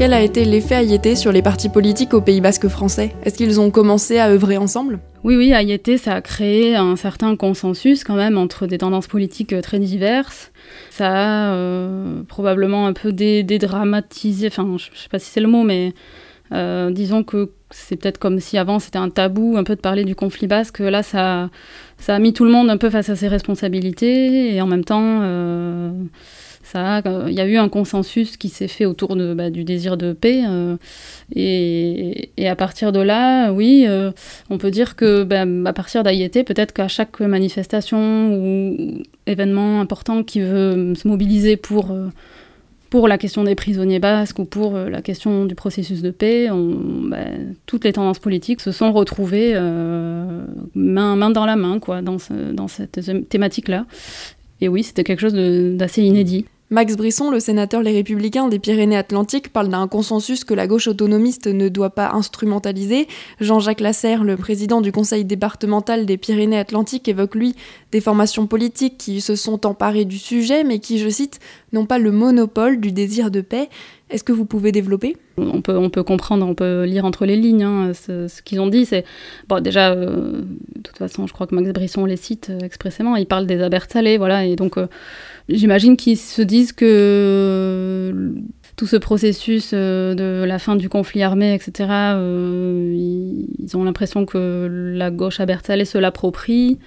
Quel 0.00 0.14
a 0.14 0.22
été 0.22 0.46
l'effet 0.46 0.76
Ayete 0.76 1.14
sur 1.14 1.30
les 1.30 1.42
partis 1.42 1.68
politiques 1.68 2.14
au 2.14 2.22
Pays 2.22 2.40
Basque 2.40 2.68
français 2.68 3.14
Est-ce 3.22 3.36
qu'ils 3.36 3.60
ont 3.60 3.70
commencé 3.70 4.18
à 4.18 4.30
œuvrer 4.30 4.56
ensemble? 4.56 4.98
Oui, 5.24 5.36
oui, 5.36 5.52
Ayete, 5.52 5.98
ça 5.98 6.14
a 6.14 6.20
créé 6.22 6.74
un 6.74 6.96
certain 6.96 7.36
consensus 7.36 8.02
quand 8.02 8.14
même 8.14 8.38
entre 8.38 8.66
des 8.66 8.78
tendances 8.78 9.08
politiques 9.08 9.54
très 9.60 9.78
diverses. 9.78 10.52
Ça 10.88 11.50
a 11.50 11.52
euh, 11.52 12.22
probablement 12.22 12.86
un 12.86 12.94
peu 12.94 13.12
dédramatisé, 13.12 14.46
enfin, 14.46 14.66
je 14.78 14.84
sais 14.98 15.10
pas 15.10 15.18
si 15.18 15.28
c'est 15.30 15.40
le 15.42 15.48
mot, 15.48 15.64
mais 15.64 15.92
euh, 16.54 16.90
disons 16.90 17.22
que 17.22 17.50
c'est 17.68 17.96
peut-être 17.96 18.16
comme 18.16 18.40
si 18.40 18.56
avant 18.56 18.78
c'était 18.78 18.96
un 18.96 19.10
tabou 19.10 19.58
un 19.58 19.64
peu 19.64 19.76
de 19.76 19.82
parler 19.82 20.04
du 20.04 20.14
conflit 20.14 20.46
basque. 20.46 20.78
Là, 20.78 21.02
ça, 21.02 21.50
a 22.08 22.18
mis 22.18 22.32
tout 22.32 22.46
le 22.46 22.50
monde 22.50 22.70
un 22.70 22.78
peu 22.78 22.88
face 22.88 23.10
à 23.10 23.16
ses 23.16 23.28
responsabilités 23.28 24.54
et 24.54 24.62
en 24.62 24.66
même 24.66 24.82
temps. 24.82 25.20
Euh, 25.20 25.90
il 26.74 27.32
y 27.32 27.40
a 27.40 27.46
eu 27.46 27.56
un 27.56 27.68
consensus 27.68 28.36
qui 28.36 28.48
s'est 28.48 28.68
fait 28.68 28.84
autour 28.84 29.16
bah, 29.16 29.50
du 29.50 29.64
désir 29.64 29.96
de 29.96 30.12
paix. 30.12 30.42
Euh, 30.46 30.76
et, 31.34 32.30
à 32.46 32.56
partir 32.56 32.92
de 32.92 33.00
là, 33.00 33.52
oui, 33.52 33.84
euh, 33.88 34.10
on 34.50 34.58
peut 34.58 34.70
dire 34.70 34.96
que 34.96 35.24
bah, 35.24 35.44
à 35.68 35.72
partir 35.72 36.02
d'Ayété, 36.02 36.44
peut-être 36.44 36.72
qu'à 36.72 36.88
chaque 36.88 37.20
manifestation 37.20 38.34
ou 38.34 39.02
événement 39.26 39.80
important 39.80 40.22
qui 40.22 40.40
veut 40.40 40.94
se 40.94 41.06
mobiliser 41.06 41.56
pour, 41.56 41.90
euh, 41.90 42.08
pour 42.88 43.08
la 43.08 43.18
question 43.18 43.44
des 43.44 43.54
prisonniers 43.54 44.00
basques 44.00 44.38
ou 44.38 44.44
pour 44.44 44.76
la 44.76 45.02
question 45.02 45.44
du 45.44 45.54
processus 45.54 46.02
de 46.02 46.10
paix, 46.10 46.48
bah, 46.50 47.18
toutes 47.66 47.84
les 47.84 47.92
tendances 47.92 48.18
politiques 48.18 48.60
se 48.60 48.72
sont 48.72 48.92
retrouvées 48.92 49.54
main, 50.74 51.30
dans 51.30 51.46
la 51.46 51.56
main 51.56 51.78
quoi, 51.78 52.02
dans 52.02 52.18
cette 52.68 53.28
thématique-là. 53.28 53.86
Et 54.60 54.68
oui, 54.68 54.82
c'était 54.82 55.04
quelque 55.04 55.20
chose 55.20 55.34
d'assez 55.34 56.02
inédit. 56.02 56.46
Max 56.72 56.96
Brisson, 56.96 57.32
le 57.32 57.40
sénateur 57.40 57.82
Les 57.82 57.90
Républicains 57.90 58.46
des 58.46 58.60
Pyrénées-Atlantiques, 58.60 59.52
parle 59.52 59.70
d'un 59.70 59.88
consensus 59.88 60.44
que 60.44 60.54
la 60.54 60.68
gauche 60.68 60.86
autonomiste 60.86 61.48
ne 61.48 61.68
doit 61.68 61.90
pas 61.90 62.12
instrumentaliser. 62.12 63.08
Jean-Jacques 63.40 63.80
Lasserre, 63.80 64.22
le 64.22 64.36
président 64.36 64.80
du 64.80 64.92
conseil 64.92 65.24
départemental 65.24 66.06
des 66.06 66.16
Pyrénées-Atlantiques, 66.16 67.08
évoque 67.08 67.34
lui 67.34 67.56
des 67.90 68.00
formations 68.00 68.46
politiques 68.46 68.98
qui 68.98 69.20
se 69.20 69.34
sont 69.34 69.66
emparées 69.66 70.04
du 70.04 70.16
sujet, 70.16 70.62
mais 70.62 70.78
qui, 70.78 71.00
je 71.00 71.08
cite, 71.08 71.40
n'ont 71.72 71.86
pas 71.86 71.98
le 71.98 72.10
monopole 72.10 72.80
du 72.80 72.92
désir 72.92 73.30
de 73.30 73.40
paix. 73.40 73.68
Est-ce 74.10 74.24
que 74.24 74.32
vous 74.32 74.44
pouvez 74.44 74.72
développer? 74.72 75.16
On 75.36 75.62
peut, 75.62 75.76
on 75.76 75.88
peut 75.88 76.02
comprendre, 76.02 76.46
on 76.46 76.54
peut 76.54 76.84
lire 76.84 77.04
entre 77.04 77.26
les 77.26 77.36
lignes 77.36 77.62
hein, 77.62 77.92
ce, 77.94 78.42
qu'ils 78.42 78.60
ont 78.60 78.66
dit. 78.66 78.84
C'est 78.84 79.04
déjà, 79.60 79.92
euh, 79.92 80.42
de 80.74 80.82
toute 80.82 80.98
façon, 80.98 81.26
je 81.26 81.32
crois 81.32 81.46
que 81.46 81.54
Max 81.54 81.70
Brisson 81.70 82.04
les 82.04 82.16
cite 82.16 82.50
euh, 82.50 82.58
expressément. 82.58 83.14
Il 83.16 83.26
parle 83.26 83.46
des 83.46 83.62
Abertzale, 83.62 84.16
voilà, 84.18 84.44
et 84.44 84.56
donc 84.56 84.78
euh, 84.78 84.88
J'imagine 85.48 85.96
qu'ils 85.96 86.16
se 86.16 86.42
disent 86.42 86.72
que 86.72 88.32
tout 88.76 88.86
ce 88.86 88.96
processus 88.96 89.74
de 89.74 90.44
la 90.46 90.58
fin 90.60 90.76
du 90.76 90.88
conflit 90.88 91.22
armé, 91.24 91.54
etc., 91.54 91.88
ils 91.90 93.76
ont 93.76 93.82
l'impression 93.82 94.26
que 94.26 94.92
la 94.94 95.10
gauche 95.10 95.40
à 95.40 95.46
Berthallet 95.46 95.84
se 95.84 95.98
l'approprie, 95.98 96.78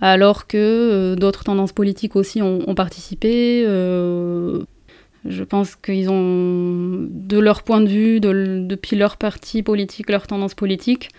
alors 0.00 0.46
que 0.46 0.56
euh, 0.56 1.16
d'autres 1.16 1.44
tendances 1.44 1.72
politiques 1.72 2.16
aussi 2.16 2.42
ont, 2.42 2.74
participé. 2.74 3.64
je 3.64 5.44
pense 5.44 5.76
qu'ils 5.76 6.08
ont, 6.10 7.06
de 7.10 7.38
leur 7.38 7.62
point 7.62 7.80
de 7.80 7.88
vue, 7.88 8.20
depuis 8.20 8.96
leur 8.96 9.16
parti 9.16 9.62
politique, 9.62 10.10
leur 10.10 10.26
tendance 10.26 10.54
politique, 10.54 11.10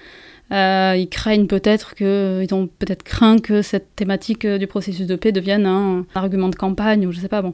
euh, 0.52 0.96
ils 0.98 1.08
craignent 1.08 1.48
peut-être 1.48 1.96
que, 1.96 2.44
ils 2.44 2.54
ont 2.54 2.68
peut-être 2.68 3.04
craint 3.04 3.40
que 3.40 3.62
cette 3.62 3.96
thématique 3.96 4.44
euh, 4.44 4.58
du 4.58 4.68
processus 4.68 5.08
de 5.08 5.16
paix 5.16 5.32
devienne 5.32 5.66
un 5.66 6.06
argument 6.14 6.50
de 6.50 6.56
campagne 6.56 7.08
ou 7.08 7.12
je 7.14 7.22
sais 7.22 7.30
pas. 7.30 7.42
Bon, 7.42 7.54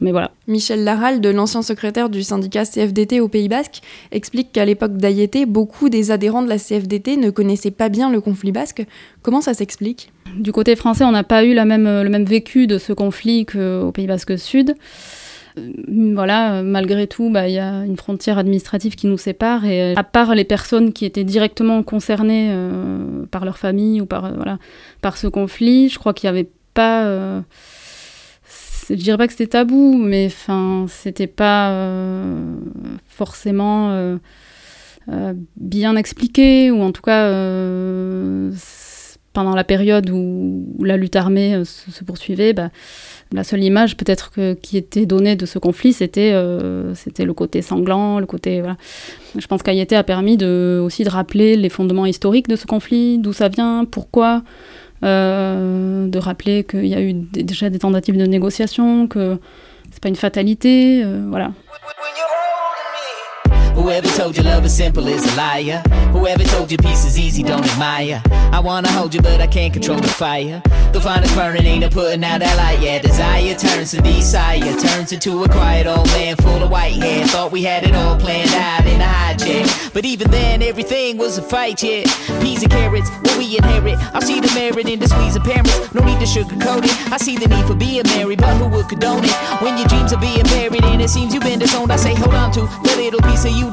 mais 0.00 0.12
voilà. 0.12 0.30
Michel 0.46 0.84
Laral, 0.84 1.20
de 1.20 1.28
l'ancien 1.28 1.62
secrétaire 1.62 2.08
du 2.08 2.22
syndicat 2.22 2.64
CFDT 2.64 3.20
au 3.20 3.28
Pays 3.28 3.48
Basque, 3.48 3.80
explique 4.12 4.52
qu'à 4.52 4.64
l'époque 4.64 4.96
d'Ayété, 4.96 5.46
beaucoup 5.46 5.88
des 5.88 6.10
adhérents 6.10 6.42
de 6.42 6.48
la 6.48 6.58
CFDT 6.58 7.16
ne 7.16 7.30
connaissaient 7.30 7.70
pas 7.70 7.88
bien 7.88 8.10
le 8.10 8.20
conflit 8.20 8.52
basque. 8.52 8.84
Comment 9.22 9.40
ça 9.40 9.54
s'explique? 9.54 10.12
Du 10.36 10.52
côté 10.52 10.76
français, 10.76 11.04
on 11.04 11.12
n'a 11.12 11.24
pas 11.24 11.44
eu 11.44 11.54
la 11.54 11.64
même, 11.64 11.84
le 11.84 12.08
même 12.08 12.24
vécu 12.24 12.66
de 12.66 12.78
ce 12.78 12.92
conflit 12.92 13.46
qu'au 13.46 13.92
Pays 13.92 14.06
Basque 14.06 14.38
Sud. 14.38 14.74
Euh, 15.58 16.12
voilà, 16.14 16.62
malgré 16.62 17.06
tout, 17.06 17.30
bah, 17.30 17.48
il 17.48 17.54
y 17.54 17.58
a 17.58 17.84
une 17.84 17.96
frontière 17.96 18.38
administrative 18.38 18.94
qui 18.94 19.06
nous 19.06 19.18
sépare. 19.18 19.64
Et 19.64 19.92
euh, 19.92 19.94
à 19.96 20.04
part 20.04 20.34
les 20.34 20.44
personnes 20.44 20.92
qui 20.92 21.04
étaient 21.04 21.24
directement 21.24 21.82
concernées 21.82 22.50
euh, 22.50 23.24
par 23.30 23.44
leur 23.44 23.58
famille 23.58 24.00
ou 24.00 24.06
par, 24.06 24.34
voilà, 24.34 24.58
par 25.00 25.16
ce 25.16 25.26
conflit, 25.26 25.88
je 25.88 25.98
crois 25.98 26.14
qu'il 26.14 26.30
n'y 26.30 26.38
avait 26.38 26.50
pas. 26.74 27.42
Je 28.90 29.02
dirais 29.02 29.16
pas 29.16 29.26
que 29.26 29.32
c'était 29.32 29.46
tabou, 29.46 29.96
mais 29.96 30.26
enfin, 30.26 30.86
c'était 30.88 31.26
pas 31.26 31.88
forcément 33.06 34.18
bien 35.56 35.96
expliqué, 35.96 36.70
ou 36.70 36.82
en 36.82 36.92
tout 36.92 37.02
cas 37.02 37.28
pendant 39.32 39.54
la 39.54 39.64
période 39.64 40.10
où, 40.10 40.66
la 40.82 40.96
lutte 40.96 41.16
armée 41.16 41.62
se, 41.64 42.04
poursuivait, 42.04 42.52
bah, 42.52 42.70
la 43.32 43.44
seule 43.44 43.62
image 43.62 43.96
peut-être 43.96 44.32
qui 44.60 44.76
était 44.76 45.06
donnée 45.06 45.36
de 45.36 45.46
ce 45.46 45.58
conflit, 45.58 45.92
c'était 45.92 46.32
euh, 46.32 46.94
c'était 46.94 47.24
le 47.24 47.32
côté 47.32 47.62
sanglant, 47.62 48.18
le 48.18 48.26
côté. 48.26 48.62
Je 49.38 49.46
pense 49.46 49.62
qu'Ayete 49.62 49.92
a 49.92 50.02
permis 50.02 50.42
aussi 50.44 51.04
de 51.04 51.10
rappeler 51.10 51.56
les 51.56 51.68
fondements 51.68 52.06
historiques 52.06 52.48
de 52.48 52.56
ce 52.56 52.66
conflit, 52.66 53.18
d'où 53.18 53.32
ça 53.32 53.48
vient, 53.48 53.84
pourquoi, 53.84 54.36
euh, 54.38 54.89
de 55.02 56.18
rappeler 56.18 56.64
qu'il 56.64 56.86
y 56.86 56.94
a 56.94 57.00
eu 57.00 57.12
déjà 57.12 57.70
des 57.70 57.78
tentatives 57.78 58.16
de 58.16 58.26
négociation, 58.26 59.06
que 59.06 59.38
c'est 59.90 60.00
pas 60.00 60.08
une 60.08 60.16
fatalité, 60.16 61.02
euh, 61.04 61.26
voilà. 61.28 61.52
Whoever 63.74 64.08
told 64.08 64.36
you 64.36 64.42
love 64.42 64.64
is 64.64 64.76
simple 64.76 65.06
is 65.08 65.24
a 65.32 65.36
liar. 65.36 65.82
Whoever 66.12 66.44
told 66.44 66.70
you 66.70 66.78
peace 66.78 67.04
is 67.04 67.18
easy, 67.18 67.42
don't 67.42 67.64
admire. 67.64 68.22
I 68.52 68.60
wanna 68.60 68.90
hold 68.90 69.14
you, 69.14 69.22
but 69.22 69.40
I 69.40 69.46
can't 69.46 69.72
control 69.72 69.98
the 69.98 70.08
fire. 70.08 70.62
The 70.92 71.00
finest 71.00 71.34
burning 71.36 71.64
ain't 71.64 71.84
a 71.84 71.88
putting 71.88 72.24
out 72.24 72.40
that 72.40 72.56
light. 72.56 72.80
Yeah, 72.80 72.98
desire 72.98 73.54
turns 73.54 73.92
to 73.92 74.02
desire, 74.02 74.60
turns 74.80 75.12
into 75.12 75.44
a 75.44 75.48
quiet 75.48 75.86
old 75.86 76.06
man 76.08 76.36
full 76.36 76.62
of 76.62 76.70
white 76.70 76.94
hair. 76.94 77.24
Thought 77.26 77.52
we 77.52 77.62
had 77.62 77.84
it 77.84 77.94
all 77.94 78.18
planned 78.18 78.50
out 78.50 78.84
in 78.86 79.00
a 79.00 79.04
hijack. 79.04 79.94
But 79.94 80.04
even 80.04 80.30
then, 80.30 80.62
everything 80.62 81.16
was 81.16 81.38
a 81.38 81.42
fight, 81.42 81.82
yeah. 81.82 82.02
Peas 82.40 82.62
and 82.62 82.70
carrots, 82.72 83.08
what 83.22 83.38
we 83.38 83.56
inherit. 83.56 83.98
I 84.12 84.20
see 84.20 84.40
the 84.40 84.52
merit 84.54 84.88
in 84.88 84.98
the 84.98 85.08
squeeze 85.08 85.36
of 85.36 85.44
parents. 85.44 85.94
No 85.94 86.04
need 86.04 86.18
to 86.18 86.26
sugarcoat 86.26 86.84
it. 86.84 87.12
I 87.12 87.18
see 87.18 87.36
the 87.36 87.46
need 87.46 87.64
for 87.66 87.74
being 87.74 88.02
married, 88.06 88.40
but 88.40 88.56
who 88.56 88.68
would 88.68 88.88
condone 88.88 89.24
it? 89.24 89.32
When 89.62 89.78
your 89.78 89.86
dreams 89.86 90.12
are 90.12 90.20
being 90.20 90.44
buried 90.44 90.84
and 90.84 91.00
it 91.00 91.08
seems 91.08 91.32
you've 91.32 91.44
been 91.44 91.60
disowned, 91.60 91.92
I 91.92 91.96
say 91.96 92.14
hold 92.14 92.34
on 92.34 92.50
to 92.52 92.62
the 92.82 92.96
little 92.96 93.20
piece 93.20 93.44
of 93.44 93.52
you 93.52 93.69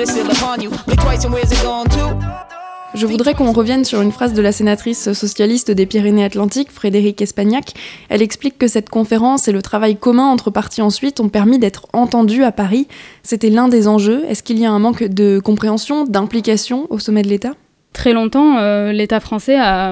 je 2.94 3.06
voudrais 3.06 3.34
qu'on 3.34 3.52
revienne 3.52 3.84
sur 3.84 4.02
une 4.02 4.12
phrase 4.12 4.34
de 4.34 4.42
la 4.42 4.52
sénatrice 4.52 5.14
socialiste 5.14 5.72
des 5.72 5.86
Pyrénées-Atlantiques, 5.86 6.72
Frédéric 6.72 7.22
Espagnac. 7.22 7.74
Elle 8.10 8.22
explique 8.22 8.58
que 8.58 8.68
cette 8.68 8.90
conférence 8.90 9.48
et 9.48 9.52
le 9.52 9.62
travail 9.62 9.98
commun 9.98 10.26
entre 10.26 10.52
partis 10.52 10.82
ensuite 10.82 11.20
ont 11.20 11.30
permis 11.30 11.60
d'être 11.60 11.88
entendus 11.94 12.44
à 12.44 12.52
Paris. 12.52 12.88
C'était 13.24 13.50
l'un 13.50 13.68
des 13.68 13.88
enjeux. 13.88 14.24
Est-ce 14.28 14.44
qu'il 14.44 14.60
y 14.60 14.66
a 14.66 14.72
un 14.72 14.80
manque 14.80 15.04
de 15.04 15.40
compréhension, 15.40 16.06
d'implication 16.06 16.88
au 16.90 17.00
sommet 17.00 17.22
de 17.22 17.30
l'État? 17.30 17.54
Très 17.98 18.14
longtemps, 18.14 18.60
euh, 18.60 18.92
l'État 18.92 19.20
français 19.20 19.58
a, 19.60 19.92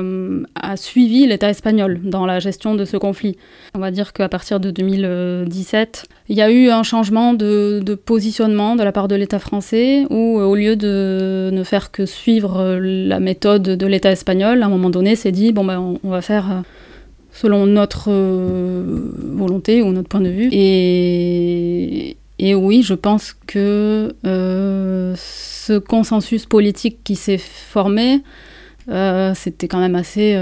suivi 0.76 1.26
l'État 1.26 1.50
espagnol 1.50 2.00
dans 2.04 2.28
la 2.28 2.38
gestion 2.40 2.76
de 2.76 2.86
ce 2.86 2.98
conflit. 2.98 3.36
On 3.74 3.80
va 3.80 3.90
dire 3.90 4.14
qu'à 4.14 4.30
partir 4.30 4.60
de 4.60 4.70
2017, 4.70 6.06
il 6.30 6.36
y 6.36 6.44
a 6.44 6.52
eu 6.52 6.70
un 6.70 6.84
changement 6.84 7.34
de, 7.34 7.82
positionnement 8.06 8.76
de 8.76 8.84
la 8.84 8.92
part 8.92 9.08
de 9.08 9.16
l'État 9.16 9.40
français, 9.40 10.06
où 10.12 10.40
euh, 10.40 10.44
au 10.44 10.54
lieu 10.54 10.76
de 10.76 11.50
ne 11.52 11.64
faire 11.64 11.90
que 11.90 12.06
suivre 12.06 12.60
euh, 12.60 12.80
la 12.80 13.20
méthode 13.20 13.64
de 13.64 13.88
l'État 13.88 14.12
espagnol, 14.12 14.62
à 14.62 14.68
un 14.68 14.70
moment 14.70 14.92
donné, 14.92 15.16
c'est 15.16 15.32
dit, 15.32 15.52
bon, 15.52 15.66
ben, 15.66 15.98
on, 16.04 16.10
va 16.10 16.22
faire 16.22 16.62
selon 17.32 17.66
notre 17.66 18.12
volonté 19.36 19.82
ou 19.82 19.92
notre 19.92 20.10
point 20.10 20.22
de 20.22 20.30
vue. 20.30 20.50
Et 20.52 22.18
Et 22.38 22.54
oui, 22.54 22.84
je 22.84 22.94
pense 22.94 23.34
que 23.48 24.14
ce 24.24 25.78
consensus 25.78 26.46
politique 26.46 27.00
qui 27.04 27.16
s'est 27.16 27.38
formé, 27.38 28.22
c'était 28.88 29.68
quand 29.68 29.80
même 29.80 29.96
assez 29.96 30.34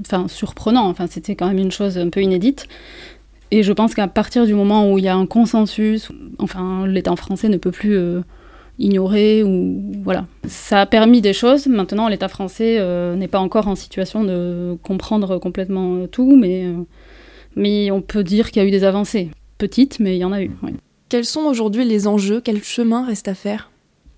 enfin, 0.00 0.28
surprenant, 0.28 0.86
enfin, 0.88 1.06
c'était 1.08 1.34
quand 1.34 1.48
même 1.48 1.58
une 1.58 1.72
chose 1.72 1.96
un 1.96 2.10
peu 2.10 2.20
inédite. 2.20 2.68
Et 3.52 3.62
je 3.62 3.72
pense 3.74 3.94
qu'à 3.94 4.08
partir 4.08 4.46
du 4.46 4.54
moment 4.54 4.90
où 4.90 4.96
il 4.96 5.04
y 5.04 5.08
a 5.08 5.14
un 5.14 5.26
consensus, 5.26 6.08
enfin, 6.38 6.86
l'État 6.86 7.14
français 7.16 7.50
ne 7.50 7.58
peut 7.58 7.70
plus 7.70 7.98
euh, 7.98 8.22
ignorer 8.78 9.42
ou 9.42 9.82
voilà. 10.02 10.24
Ça 10.46 10.80
a 10.80 10.86
permis 10.86 11.20
des 11.20 11.34
choses. 11.34 11.66
Maintenant, 11.66 12.08
l'État 12.08 12.28
français 12.28 12.78
euh, 12.78 13.14
n'est 13.14 13.28
pas 13.28 13.40
encore 13.40 13.68
en 13.68 13.74
situation 13.74 14.24
de 14.24 14.78
comprendre 14.82 15.36
complètement 15.36 15.96
euh, 15.96 16.06
tout, 16.06 16.34
mais, 16.34 16.64
mais 17.54 17.90
on 17.90 18.00
peut 18.00 18.24
dire 18.24 18.50
qu'il 18.50 18.62
y 18.62 18.64
a 18.64 18.68
eu 18.68 18.70
des 18.70 18.84
avancées. 18.84 19.28
Petites, 19.62 20.00
mais 20.00 20.16
il 20.16 20.18
y 20.18 20.24
en 20.24 20.32
a 20.32 20.42
eu. 20.42 20.50
Quels 21.08 21.24
sont 21.24 21.42
aujourd'hui 21.42 21.84
les 21.84 22.08
enjeux? 22.08 22.40
Quel 22.42 22.64
chemin 22.64 23.06
reste 23.06 23.28
à 23.28 23.34
faire? 23.34 23.70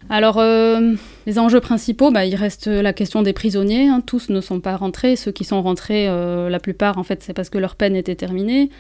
Alors, 0.09 0.41
les 0.41 1.39
enjeux 1.39 1.61
principaux, 1.61 2.11
bah, 2.11 2.25
il 2.25 2.35
reste 2.35 2.67
la 2.67 2.95
question 2.95 3.21
des 3.21 3.35
prisonniers. 3.35 3.89
Hein. 3.89 4.01
Tous 4.01 4.31
ne 4.31 4.41
sont 4.41 4.61
pas 4.61 4.77
rentrés. 4.77 5.17
Ceux 5.17 5.33
qui 5.33 5.45
sont 5.45 5.61
rentrés, 5.61 6.07
la 6.07 6.59
plupart, 6.61 6.97
en 6.97 7.03
fait, 7.03 7.23
c'est 7.23 7.35
parce 7.35 7.51
que 7.51 7.59
leur 7.59 7.77
peine 7.77 7.95
était 7.95 8.15
terminée. 8.15 8.71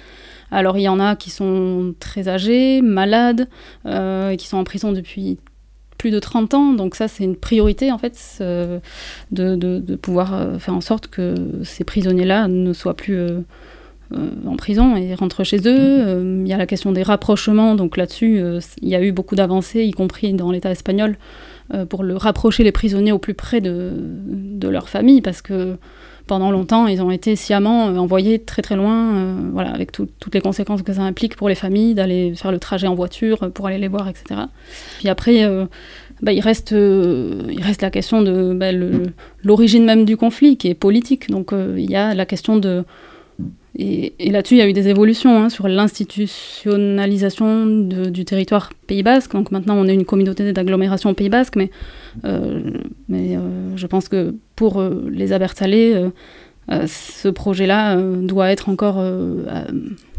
Alors 0.51 0.79
il 0.79 0.83
y 0.83 0.89
en 0.89 1.01
a 1.01 1.17
qui 1.17 1.31
sont 1.31 1.95
très 1.99 2.29
âgés, 2.29 2.81
malades, 2.83 3.49
euh, 3.87 4.31
et 4.31 4.37
qui 4.37 4.47
sont 4.47 4.57
en 4.57 4.65
prison 4.65 4.93
depuis 4.93 5.39
plus 5.99 6.11
de 6.11 6.19
30 6.19 6.55
ans. 6.55 6.73
Donc 6.73 6.95
ça, 6.95 7.09
c'est 7.09 7.25
une 7.25 7.37
priorité, 7.37 7.93
en 7.93 7.99
fait, 7.99 8.17
de, 8.41 8.81
de, 9.31 9.97
pouvoir 9.97 10.35
euh, 10.35 10.59
faire 10.59 10.75
en 10.75 10.81
sorte 10.81 11.09
que 11.09 11.35
ces 11.65 11.85
prisonniers-là 11.85 12.49
ne 12.49 12.73
soient 12.73 12.95
plus 12.95 13.17
euh, 13.17 13.41
en 14.47 14.57
prison 14.57 14.97
et 14.97 15.15
rentrent 15.15 15.45
chez 15.45 15.59
eux. 15.67 16.41
Il 16.43 16.49
y 16.49 16.53
a 16.53 16.57
la 16.57 16.67
question 16.67 16.93
des 16.93 17.03
rapprochements. 17.03 17.75
Donc 17.75 17.97
là-dessus, 17.97 18.41
il 18.83 18.89
y 18.89 18.95
a 18.95 19.03
eu 19.03 19.13
beaucoup 19.13 19.37
d'avancées, 19.37 19.85
y 19.85 19.93
compris 19.93 20.33
dans 20.33 20.51
l'État 20.51 20.71
espagnol, 20.71 21.17
pour 21.89 22.03
le 22.03 22.17
rapprocher 22.17 22.63
les 22.63 22.73
prisonniers 22.73 23.13
au 23.13 23.19
plus 23.19 23.35
près 23.35 23.61
de, 23.61 23.93
de 23.95 24.69
leur 24.69 24.89
famille, 24.89 25.21
parce 25.21 25.43
que 25.43 25.77
pendant 26.27 26.51
longtemps, 26.51 26.87
ils 26.87 27.03
ont 27.03 27.11
été 27.11 27.37
sciemment 27.37 27.89
euh, 27.89 27.97
envoyés 27.97 28.39
très 28.39 28.63
très 28.63 28.77
loin, 28.77 29.15
euh, 29.15 29.37
voilà, 29.53 29.71
avec 29.73 29.93
toutes 29.93 30.35
les 30.35 30.41
conséquences 30.41 30.83
que 30.83 30.93
ça 30.93 31.03
implique 31.03 31.37
pour 31.37 31.49
les 31.49 31.55
familles, 31.55 31.95
d'aller 31.95 32.35
faire 32.35 32.51
le 32.51 32.59
trajet 32.59 32.87
en 32.87 32.95
voiture 32.95 33.51
pour 33.53 33.67
aller 33.67 33.79
les 33.79 33.89
voir, 33.89 34.09
etc. 34.09 34.41
Puis 34.99 35.09
après, 35.09 35.45
euh, 35.45 35.67
bah, 36.23 36.33
il, 36.33 36.41
reste, 36.41 36.71
il 36.71 37.61
reste 37.63 37.83
la 37.83 37.91
question 37.91 38.23
de 38.23 38.55
bah, 38.55 38.73
l'origine 39.43 39.85
même 39.85 40.05
du 40.07 40.17
conflit, 40.17 40.57
qui 40.57 40.69
est 40.69 40.75
politique. 40.75 41.31
Donc 41.31 41.53
il 41.53 41.91
y 41.91 41.97
a 41.97 42.15
la 42.15 42.25
question 42.25 42.57
de 42.57 42.85
et, 43.77 44.31
là-dessus, 44.31 44.55
il 44.55 44.59
y 44.59 44.63
a 44.63 44.69
eu 44.69 44.73
des 44.73 44.89
évolutions 44.89 45.37
hein, 45.37 45.49
sur 45.49 45.67
l'institutionnalisation 45.67 47.67
du 47.67 48.25
territoire 48.25 48.73
Pays 48.87 49.03
Basque. 49.03 49.33
Donc 49.33 49.51
maintenant, 49.51 49.75
on 49.77 49.89
est 49.89 49.95
une 49.95 50.05
communauté 50.05 50.53
d'agglomération 50.53 51.13
Pays 51.13 51.29
Basque, 51.29 51.57
mais, 51.57 51.73
euh, 52.25 52.61
euh, 53.11 53.73
je 53.75 53.87
pense 53.89 54.09
que 54.09 54.37
pour 54.55 54.81
euh, 54.81 55.09
les 55.11 55.33
Abertzalais, 55.33 56.05
ce 56.87 57.29
projet-là 57.29 57.97
doit 57.97 58.51
être 58.51 58.69
encore. 58.69 59.05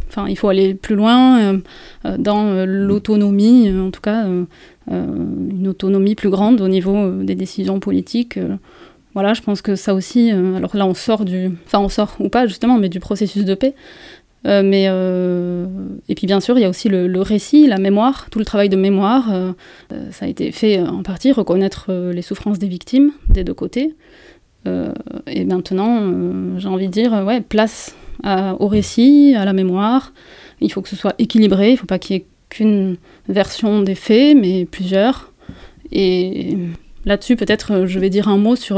Enfin, 0.09 0.27
il 0.27 0.37
faut 0.37 0.49
aller 0.49 0.75
plus 0.75 0.95
loin 0.95 1.61
dans 2.19 2.65
l'autonomie, 2.65 3.71
en 3.71 3.89
tout 3.89 4.01
cas, 4.01 4.27
une 4.91 5.67
autonomie 5.67 6.15
plus 6.15 6.29
grande 6.29 6.61
au 6.61 6.67
niveau 6.67 7.09
des 7.23 7.35
décisions 7.35 7.79
politiques. 7.79 8.37
Voilà, 9.15 9.33
je 9.33 9.41
pense 9.41 9.61
que 9.61 9.75
ça 9.75 9.93
aussi, 9.93 10.31
euh, 10.33 10.55
alors 10.55 10.75
là 10.75 10.85
on 10.85 10.93
sort 10.93 11.23
du, 11.23 11.49
enfin 11.65 11.79
on 11.79 11.87
sort 11.87 12.17
ou 12.19 12.27
pas 12.27 12.47
justement, 12.47 12.77
mais 12.77 12.89
du 12.89 12.99
processus 12.99 13.45
de 13.45 13.55
paix. 13.55 13.73
Euh, 14.45 14.61
mais 14.61 14.85
euh, 14.89 15.65
et 16.09 16.15
puis 16.15 16.27
bien 16.27 16.41
sûr, 16.41 16.57
il 16.57 16.61
y 16.61 16.65
a 16.65 16.69
aussi 16.69 16.89
le, 16.89 17.21
récit, 17.21 17.65
la 17.65 17.77
mémoire, 17.79 18.27
tout 18.29 18.39
le 18.39 18.45
travail 18.45 18.67
de 18.67 18.75
mémoire. 18.75 19.33
ça 20.11 20.25
a 20.25 20.27
été 20.27 20.51
fait 20.51 20.81
en 20.81 21.01
partie, 21.01 21.31
reconnaître 21.31 21.91
les 21.91 22.21
souffrances 22.21 22.59
des 22.59 22.67
victimes 22.67 23.11
des 23.29 23.45
deux 23.45 23.53
côtés. 23.53 23.95
et 24.65 25.45
maintenant, 25.45 26.57
j'ai 26.57 26.67
envie 26.67 26.87
de 26.87 26.91
dire, 26.91 27.23
ouais, 27.25 27.39
place 27.39 27.95
au 28.25 28.67
récit, 28.67 29.33
à 29.35 29.45
la 29.45 29.53
mémoire. 29.53 30.11
Il 30.59 30.71
faut 30.71 30.81
que 30.81 30.89
ce 30.89 30.95
soit 30.97 31.15
équilibré, 31.19 31.69
il 31.69 31.73
ne 31.73 31.77
faut 31.77 31.87
pas 31.87 31.99
qu'il 31.99 32.17
y 32.17 32.19
ait 32.19 32.25
qu'une 32.49 32.97
version 33.29 33.81
des 33.81 33.95
faits, 33.95 34.37
mais 34.37 34.65
plusieurs. 34.65 35.31
Et 35.91 36.57
Là-dessus, 37.05 37.35
peut-être, 37.35 37.73
euh, 37.73 37.87
je 37.87 37.99
vais 37.99 38.09
dire 38.09 38.27
un 38.27 38.37
mot 38.37 38.55
sur 38.55 38.77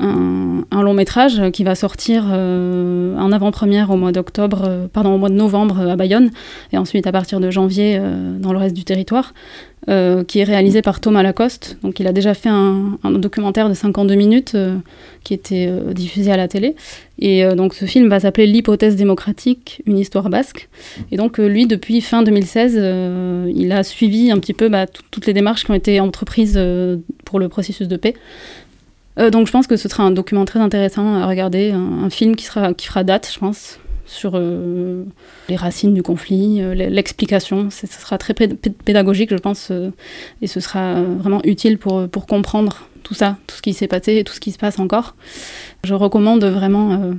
euh, 0.00 0.62
un, 0.70 0.82
long 0.82 0.94
métrage 0.94 1.50
qui 1.52 1.64
va 1.64 1.74
sortir 1.74 2.24
euh, 2.30 3.16
en 3.16 3.32
avant-première 3.32 3.90
au 3.90 3.96
mois 3.96 4.12
d'octobre, 4.12 4.88
pardon, 4.92 5.14
au 5.14 5.18
mois 5.18 5.28
de 5.28 5.34
novembre 5.34 5.80
à 5.80 5.96
Bayonne, 5.96 6.30
et 6.72 6.78
ensuite 6.78 7.06
à 7.06 7.12
partir 7.12 7.40
de 7.40 7.50
janvier 7.50 8.00
dans 8.38 8.52
le 8.52 8.58
reste 8.58 8.76
du 8.76 8.84
territoire, 8.84 9.34
qui 9.86 10.38
est 10.38 10.44
réalisé 10.44 10.82
par 10.82 11.00
Thomas 11.00 11.22
Lacoste. 11.22 11.78
Donc, 11.82 11.98
il 11.98 12.06
a 12.06 12.12
déjà 12.12 12.34
fait 12.34 12.50
un, 12.50 12.98
documentaire 13.04 13.68
de 13.68 13.74
52 13.74 14.14
minutes 14.14 14.56
qui 15.24 15.34
était 15.34 15.72
diffusé 15.94 16.30
à 16.30 16.36
la 16.36 16.46
télé. 16.46 16.76
Et 17.18 17.44
donc, 17.54 17.74
ce 17.74 17.86
film 17.86 18.08
va 18.08 18.20
s'appeler 18.20 18.46
L'hypothèse 18.46 18.96
démocratique, 18.96 19.82
une 19.86 19.98
histoire 19.98 20.28
basque. 20.28 20.68
Et 21.10 21.16
donc, 21.16 21.38
lui, 21.38 21.66
depuis 21.66 22.00
fin 22.02 22.22
2016, 22.22 22.74
il 23.54 23.72
a 23.72 23.82
suivi 23.82 24.30
un 24.30 24.38
petit 24.38 24.54
peu 24.54 24.68
bah, 24.68 24.86
toutes 25.10 25.26
les 25.26 25.32
démarches 25.32 25.64
qui 25.64 25.70
ont 25.70 25.74
été 25.74 26.00
entreprises 26.00 26.60
pour 27.24 27.38
le 27.38 27.48
processus 27.48 27.88
de 27.88 27.96
paix. 27.96 28.14
Euh, 29.18 29.30
donc 29.30 29.46
je 29.46 29.52
pense 29.52 29.66
que 29.66 29.76
ce 29.76 29.88
sera 29.88 30.04
un 30.04 30.10
document 30.10 30.44
très 30.44 30.60
intéressant 30.60 31.16
à 31.16 31.26
regarder, 31.26 31.72
un, 31.72 32.10
film 32.10 32.36
qui, 32.36 32.44
sera, 32.44 32.74
qui 32.74 32.86
fera 32.86 33.04
date, 33.04 33.30
je 33.32 33.38
pense, 33.38 33.80
sur 34.06 34.32
euh, 34.34 35.04
les 35.48 35.56
racines 35.56 35.94
du 35.94 36.02
conflit, 36.02 36.62
euh, 36.62 36.74
l'explication. 36.74 37.70
Ce 37.70 37.86
sera 37.86 38.18
très 38.18 38.34
pédagogique, 38.34 39.30
je 39.30 39.36
pense, 39.36 39.72
et 40.42 40.46
ce 40.46 40.60
sera 40.60 41.02
vraiment 41.02 41.40
utile 41.44 41.78
pour, 41.78 42.08
pour 42.08 42.26
comprendre 42.26 42.88
tout 43.02 43.14
ça, 43.14 43.38
tout 43.46 43.56
ce 43.56 43.62
qui 43.62 43.72
s'est 43.72 43.88
passé 43.88 44.16
et 44.16 44.24
tout 44.24 44.32
ce 44.32 44.40
qui 44.40 44.52
se 44.52 44.58
passe 44.58 44.78
encore. 44.78 45.14
Je 45.84 45.94
recommande 45.94 46.44
vraiment 46.44 47.12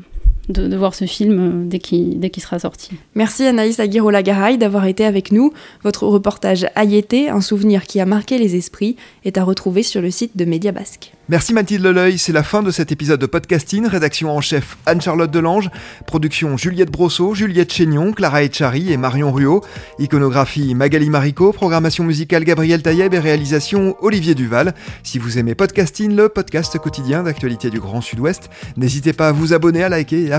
de, 0.50 0.76
voir 0.76 0.96
ce 0.96 1.06
film 1.06 1.68
dès 1.70 1.80
qu'il 1.80 2.44
sera 2.44 2.60
sorti. 2.60 2.92
Merci 3.16 3.46
Anaïs 3.46 3.80
Aguirre-Lagaray 3.80 4.58
d'avoir 4.58 4.86
été 4.86 5.06
avec 5.06 5.32
nous. 5.32 5.54
Votre 5.84 6.08
reportage 6.08 6.68
Ayété, 6.76 7.30
un 7.30 7.42
souvenir 7.42 7.84
qui 7.84 8.00
a 8.00 8.06
marqué 8.06 8.38
les 8.38 8.56
esprits, 8.56 8.96
est 9.26 9.38
à 9.38 9.44
retrouver 9.44 9.84
sur 9.84 10.02
le 10.02 10.12
site 10.12 10.36
de 10.36 10.46
Média 10.46 10.72
Basque. 10.72 11.12
Merci 11.30 11.54
Mathilde 11.54 11.84
Leleuil, 11.84 12.18
c'est 12.18 12.34
la 12.34 12.42
fin 12.42 12.64
de 12.64 12.72
cet 12.72 12.92
épisode 12.92 13.20
de 13.20 13.28
podcasting. 13.28 13.86
Rédaction 13.86 14.36
en 14.36 14.42
chef 14.42 14.78
Anne-Charlotte 14.88 15.30
Delange, 15.30 15.70
production 16.08 16.58
Juliette 16.58 16.90
Brosseau, 16.90 17.36
Juliette 17.36 17.72
Chénion, 17.72 18.14
Clara 18.14 18.44
Echari 18.44 18.92
et 18.92 18.98
Marion 18.98 19.32
Ruot, 19.32 19.62
iconographie 20.00 20.74
Magali 20.74 21.12
Marico, 21.12 21.54
programmation 21.54 22.04
musicale 22.04 22.46
Gabriel 22.46 22.82
Taïeb 22.82 23.14
et 23.14 23.20
réalisation 23.20 23.96
Olivier 24.02 24.34
Duval. 24.34 24.74
Si 25.04 25.20
vous 25.20 25.38
aimez 25.38 25.54
podcasting, 25.54 26.16
le 26.16 26.30
podcast 26.30 26.80
quotidien 26.80 27.22
d'actualité 27.22 27.70
du 27.70 27.80
Grand 27.80 28.02
Sud-Ouest, 28.02 28.50
n'hésitez 28.76 29.14
pas 29.14 29.28
à 29.28 29.32
vous 29.32 29.54
abonner, 29.54 29.84
à 29.84 29.90
liker 29.90 30.26
et 30.26 30.32
à 30.32 30.39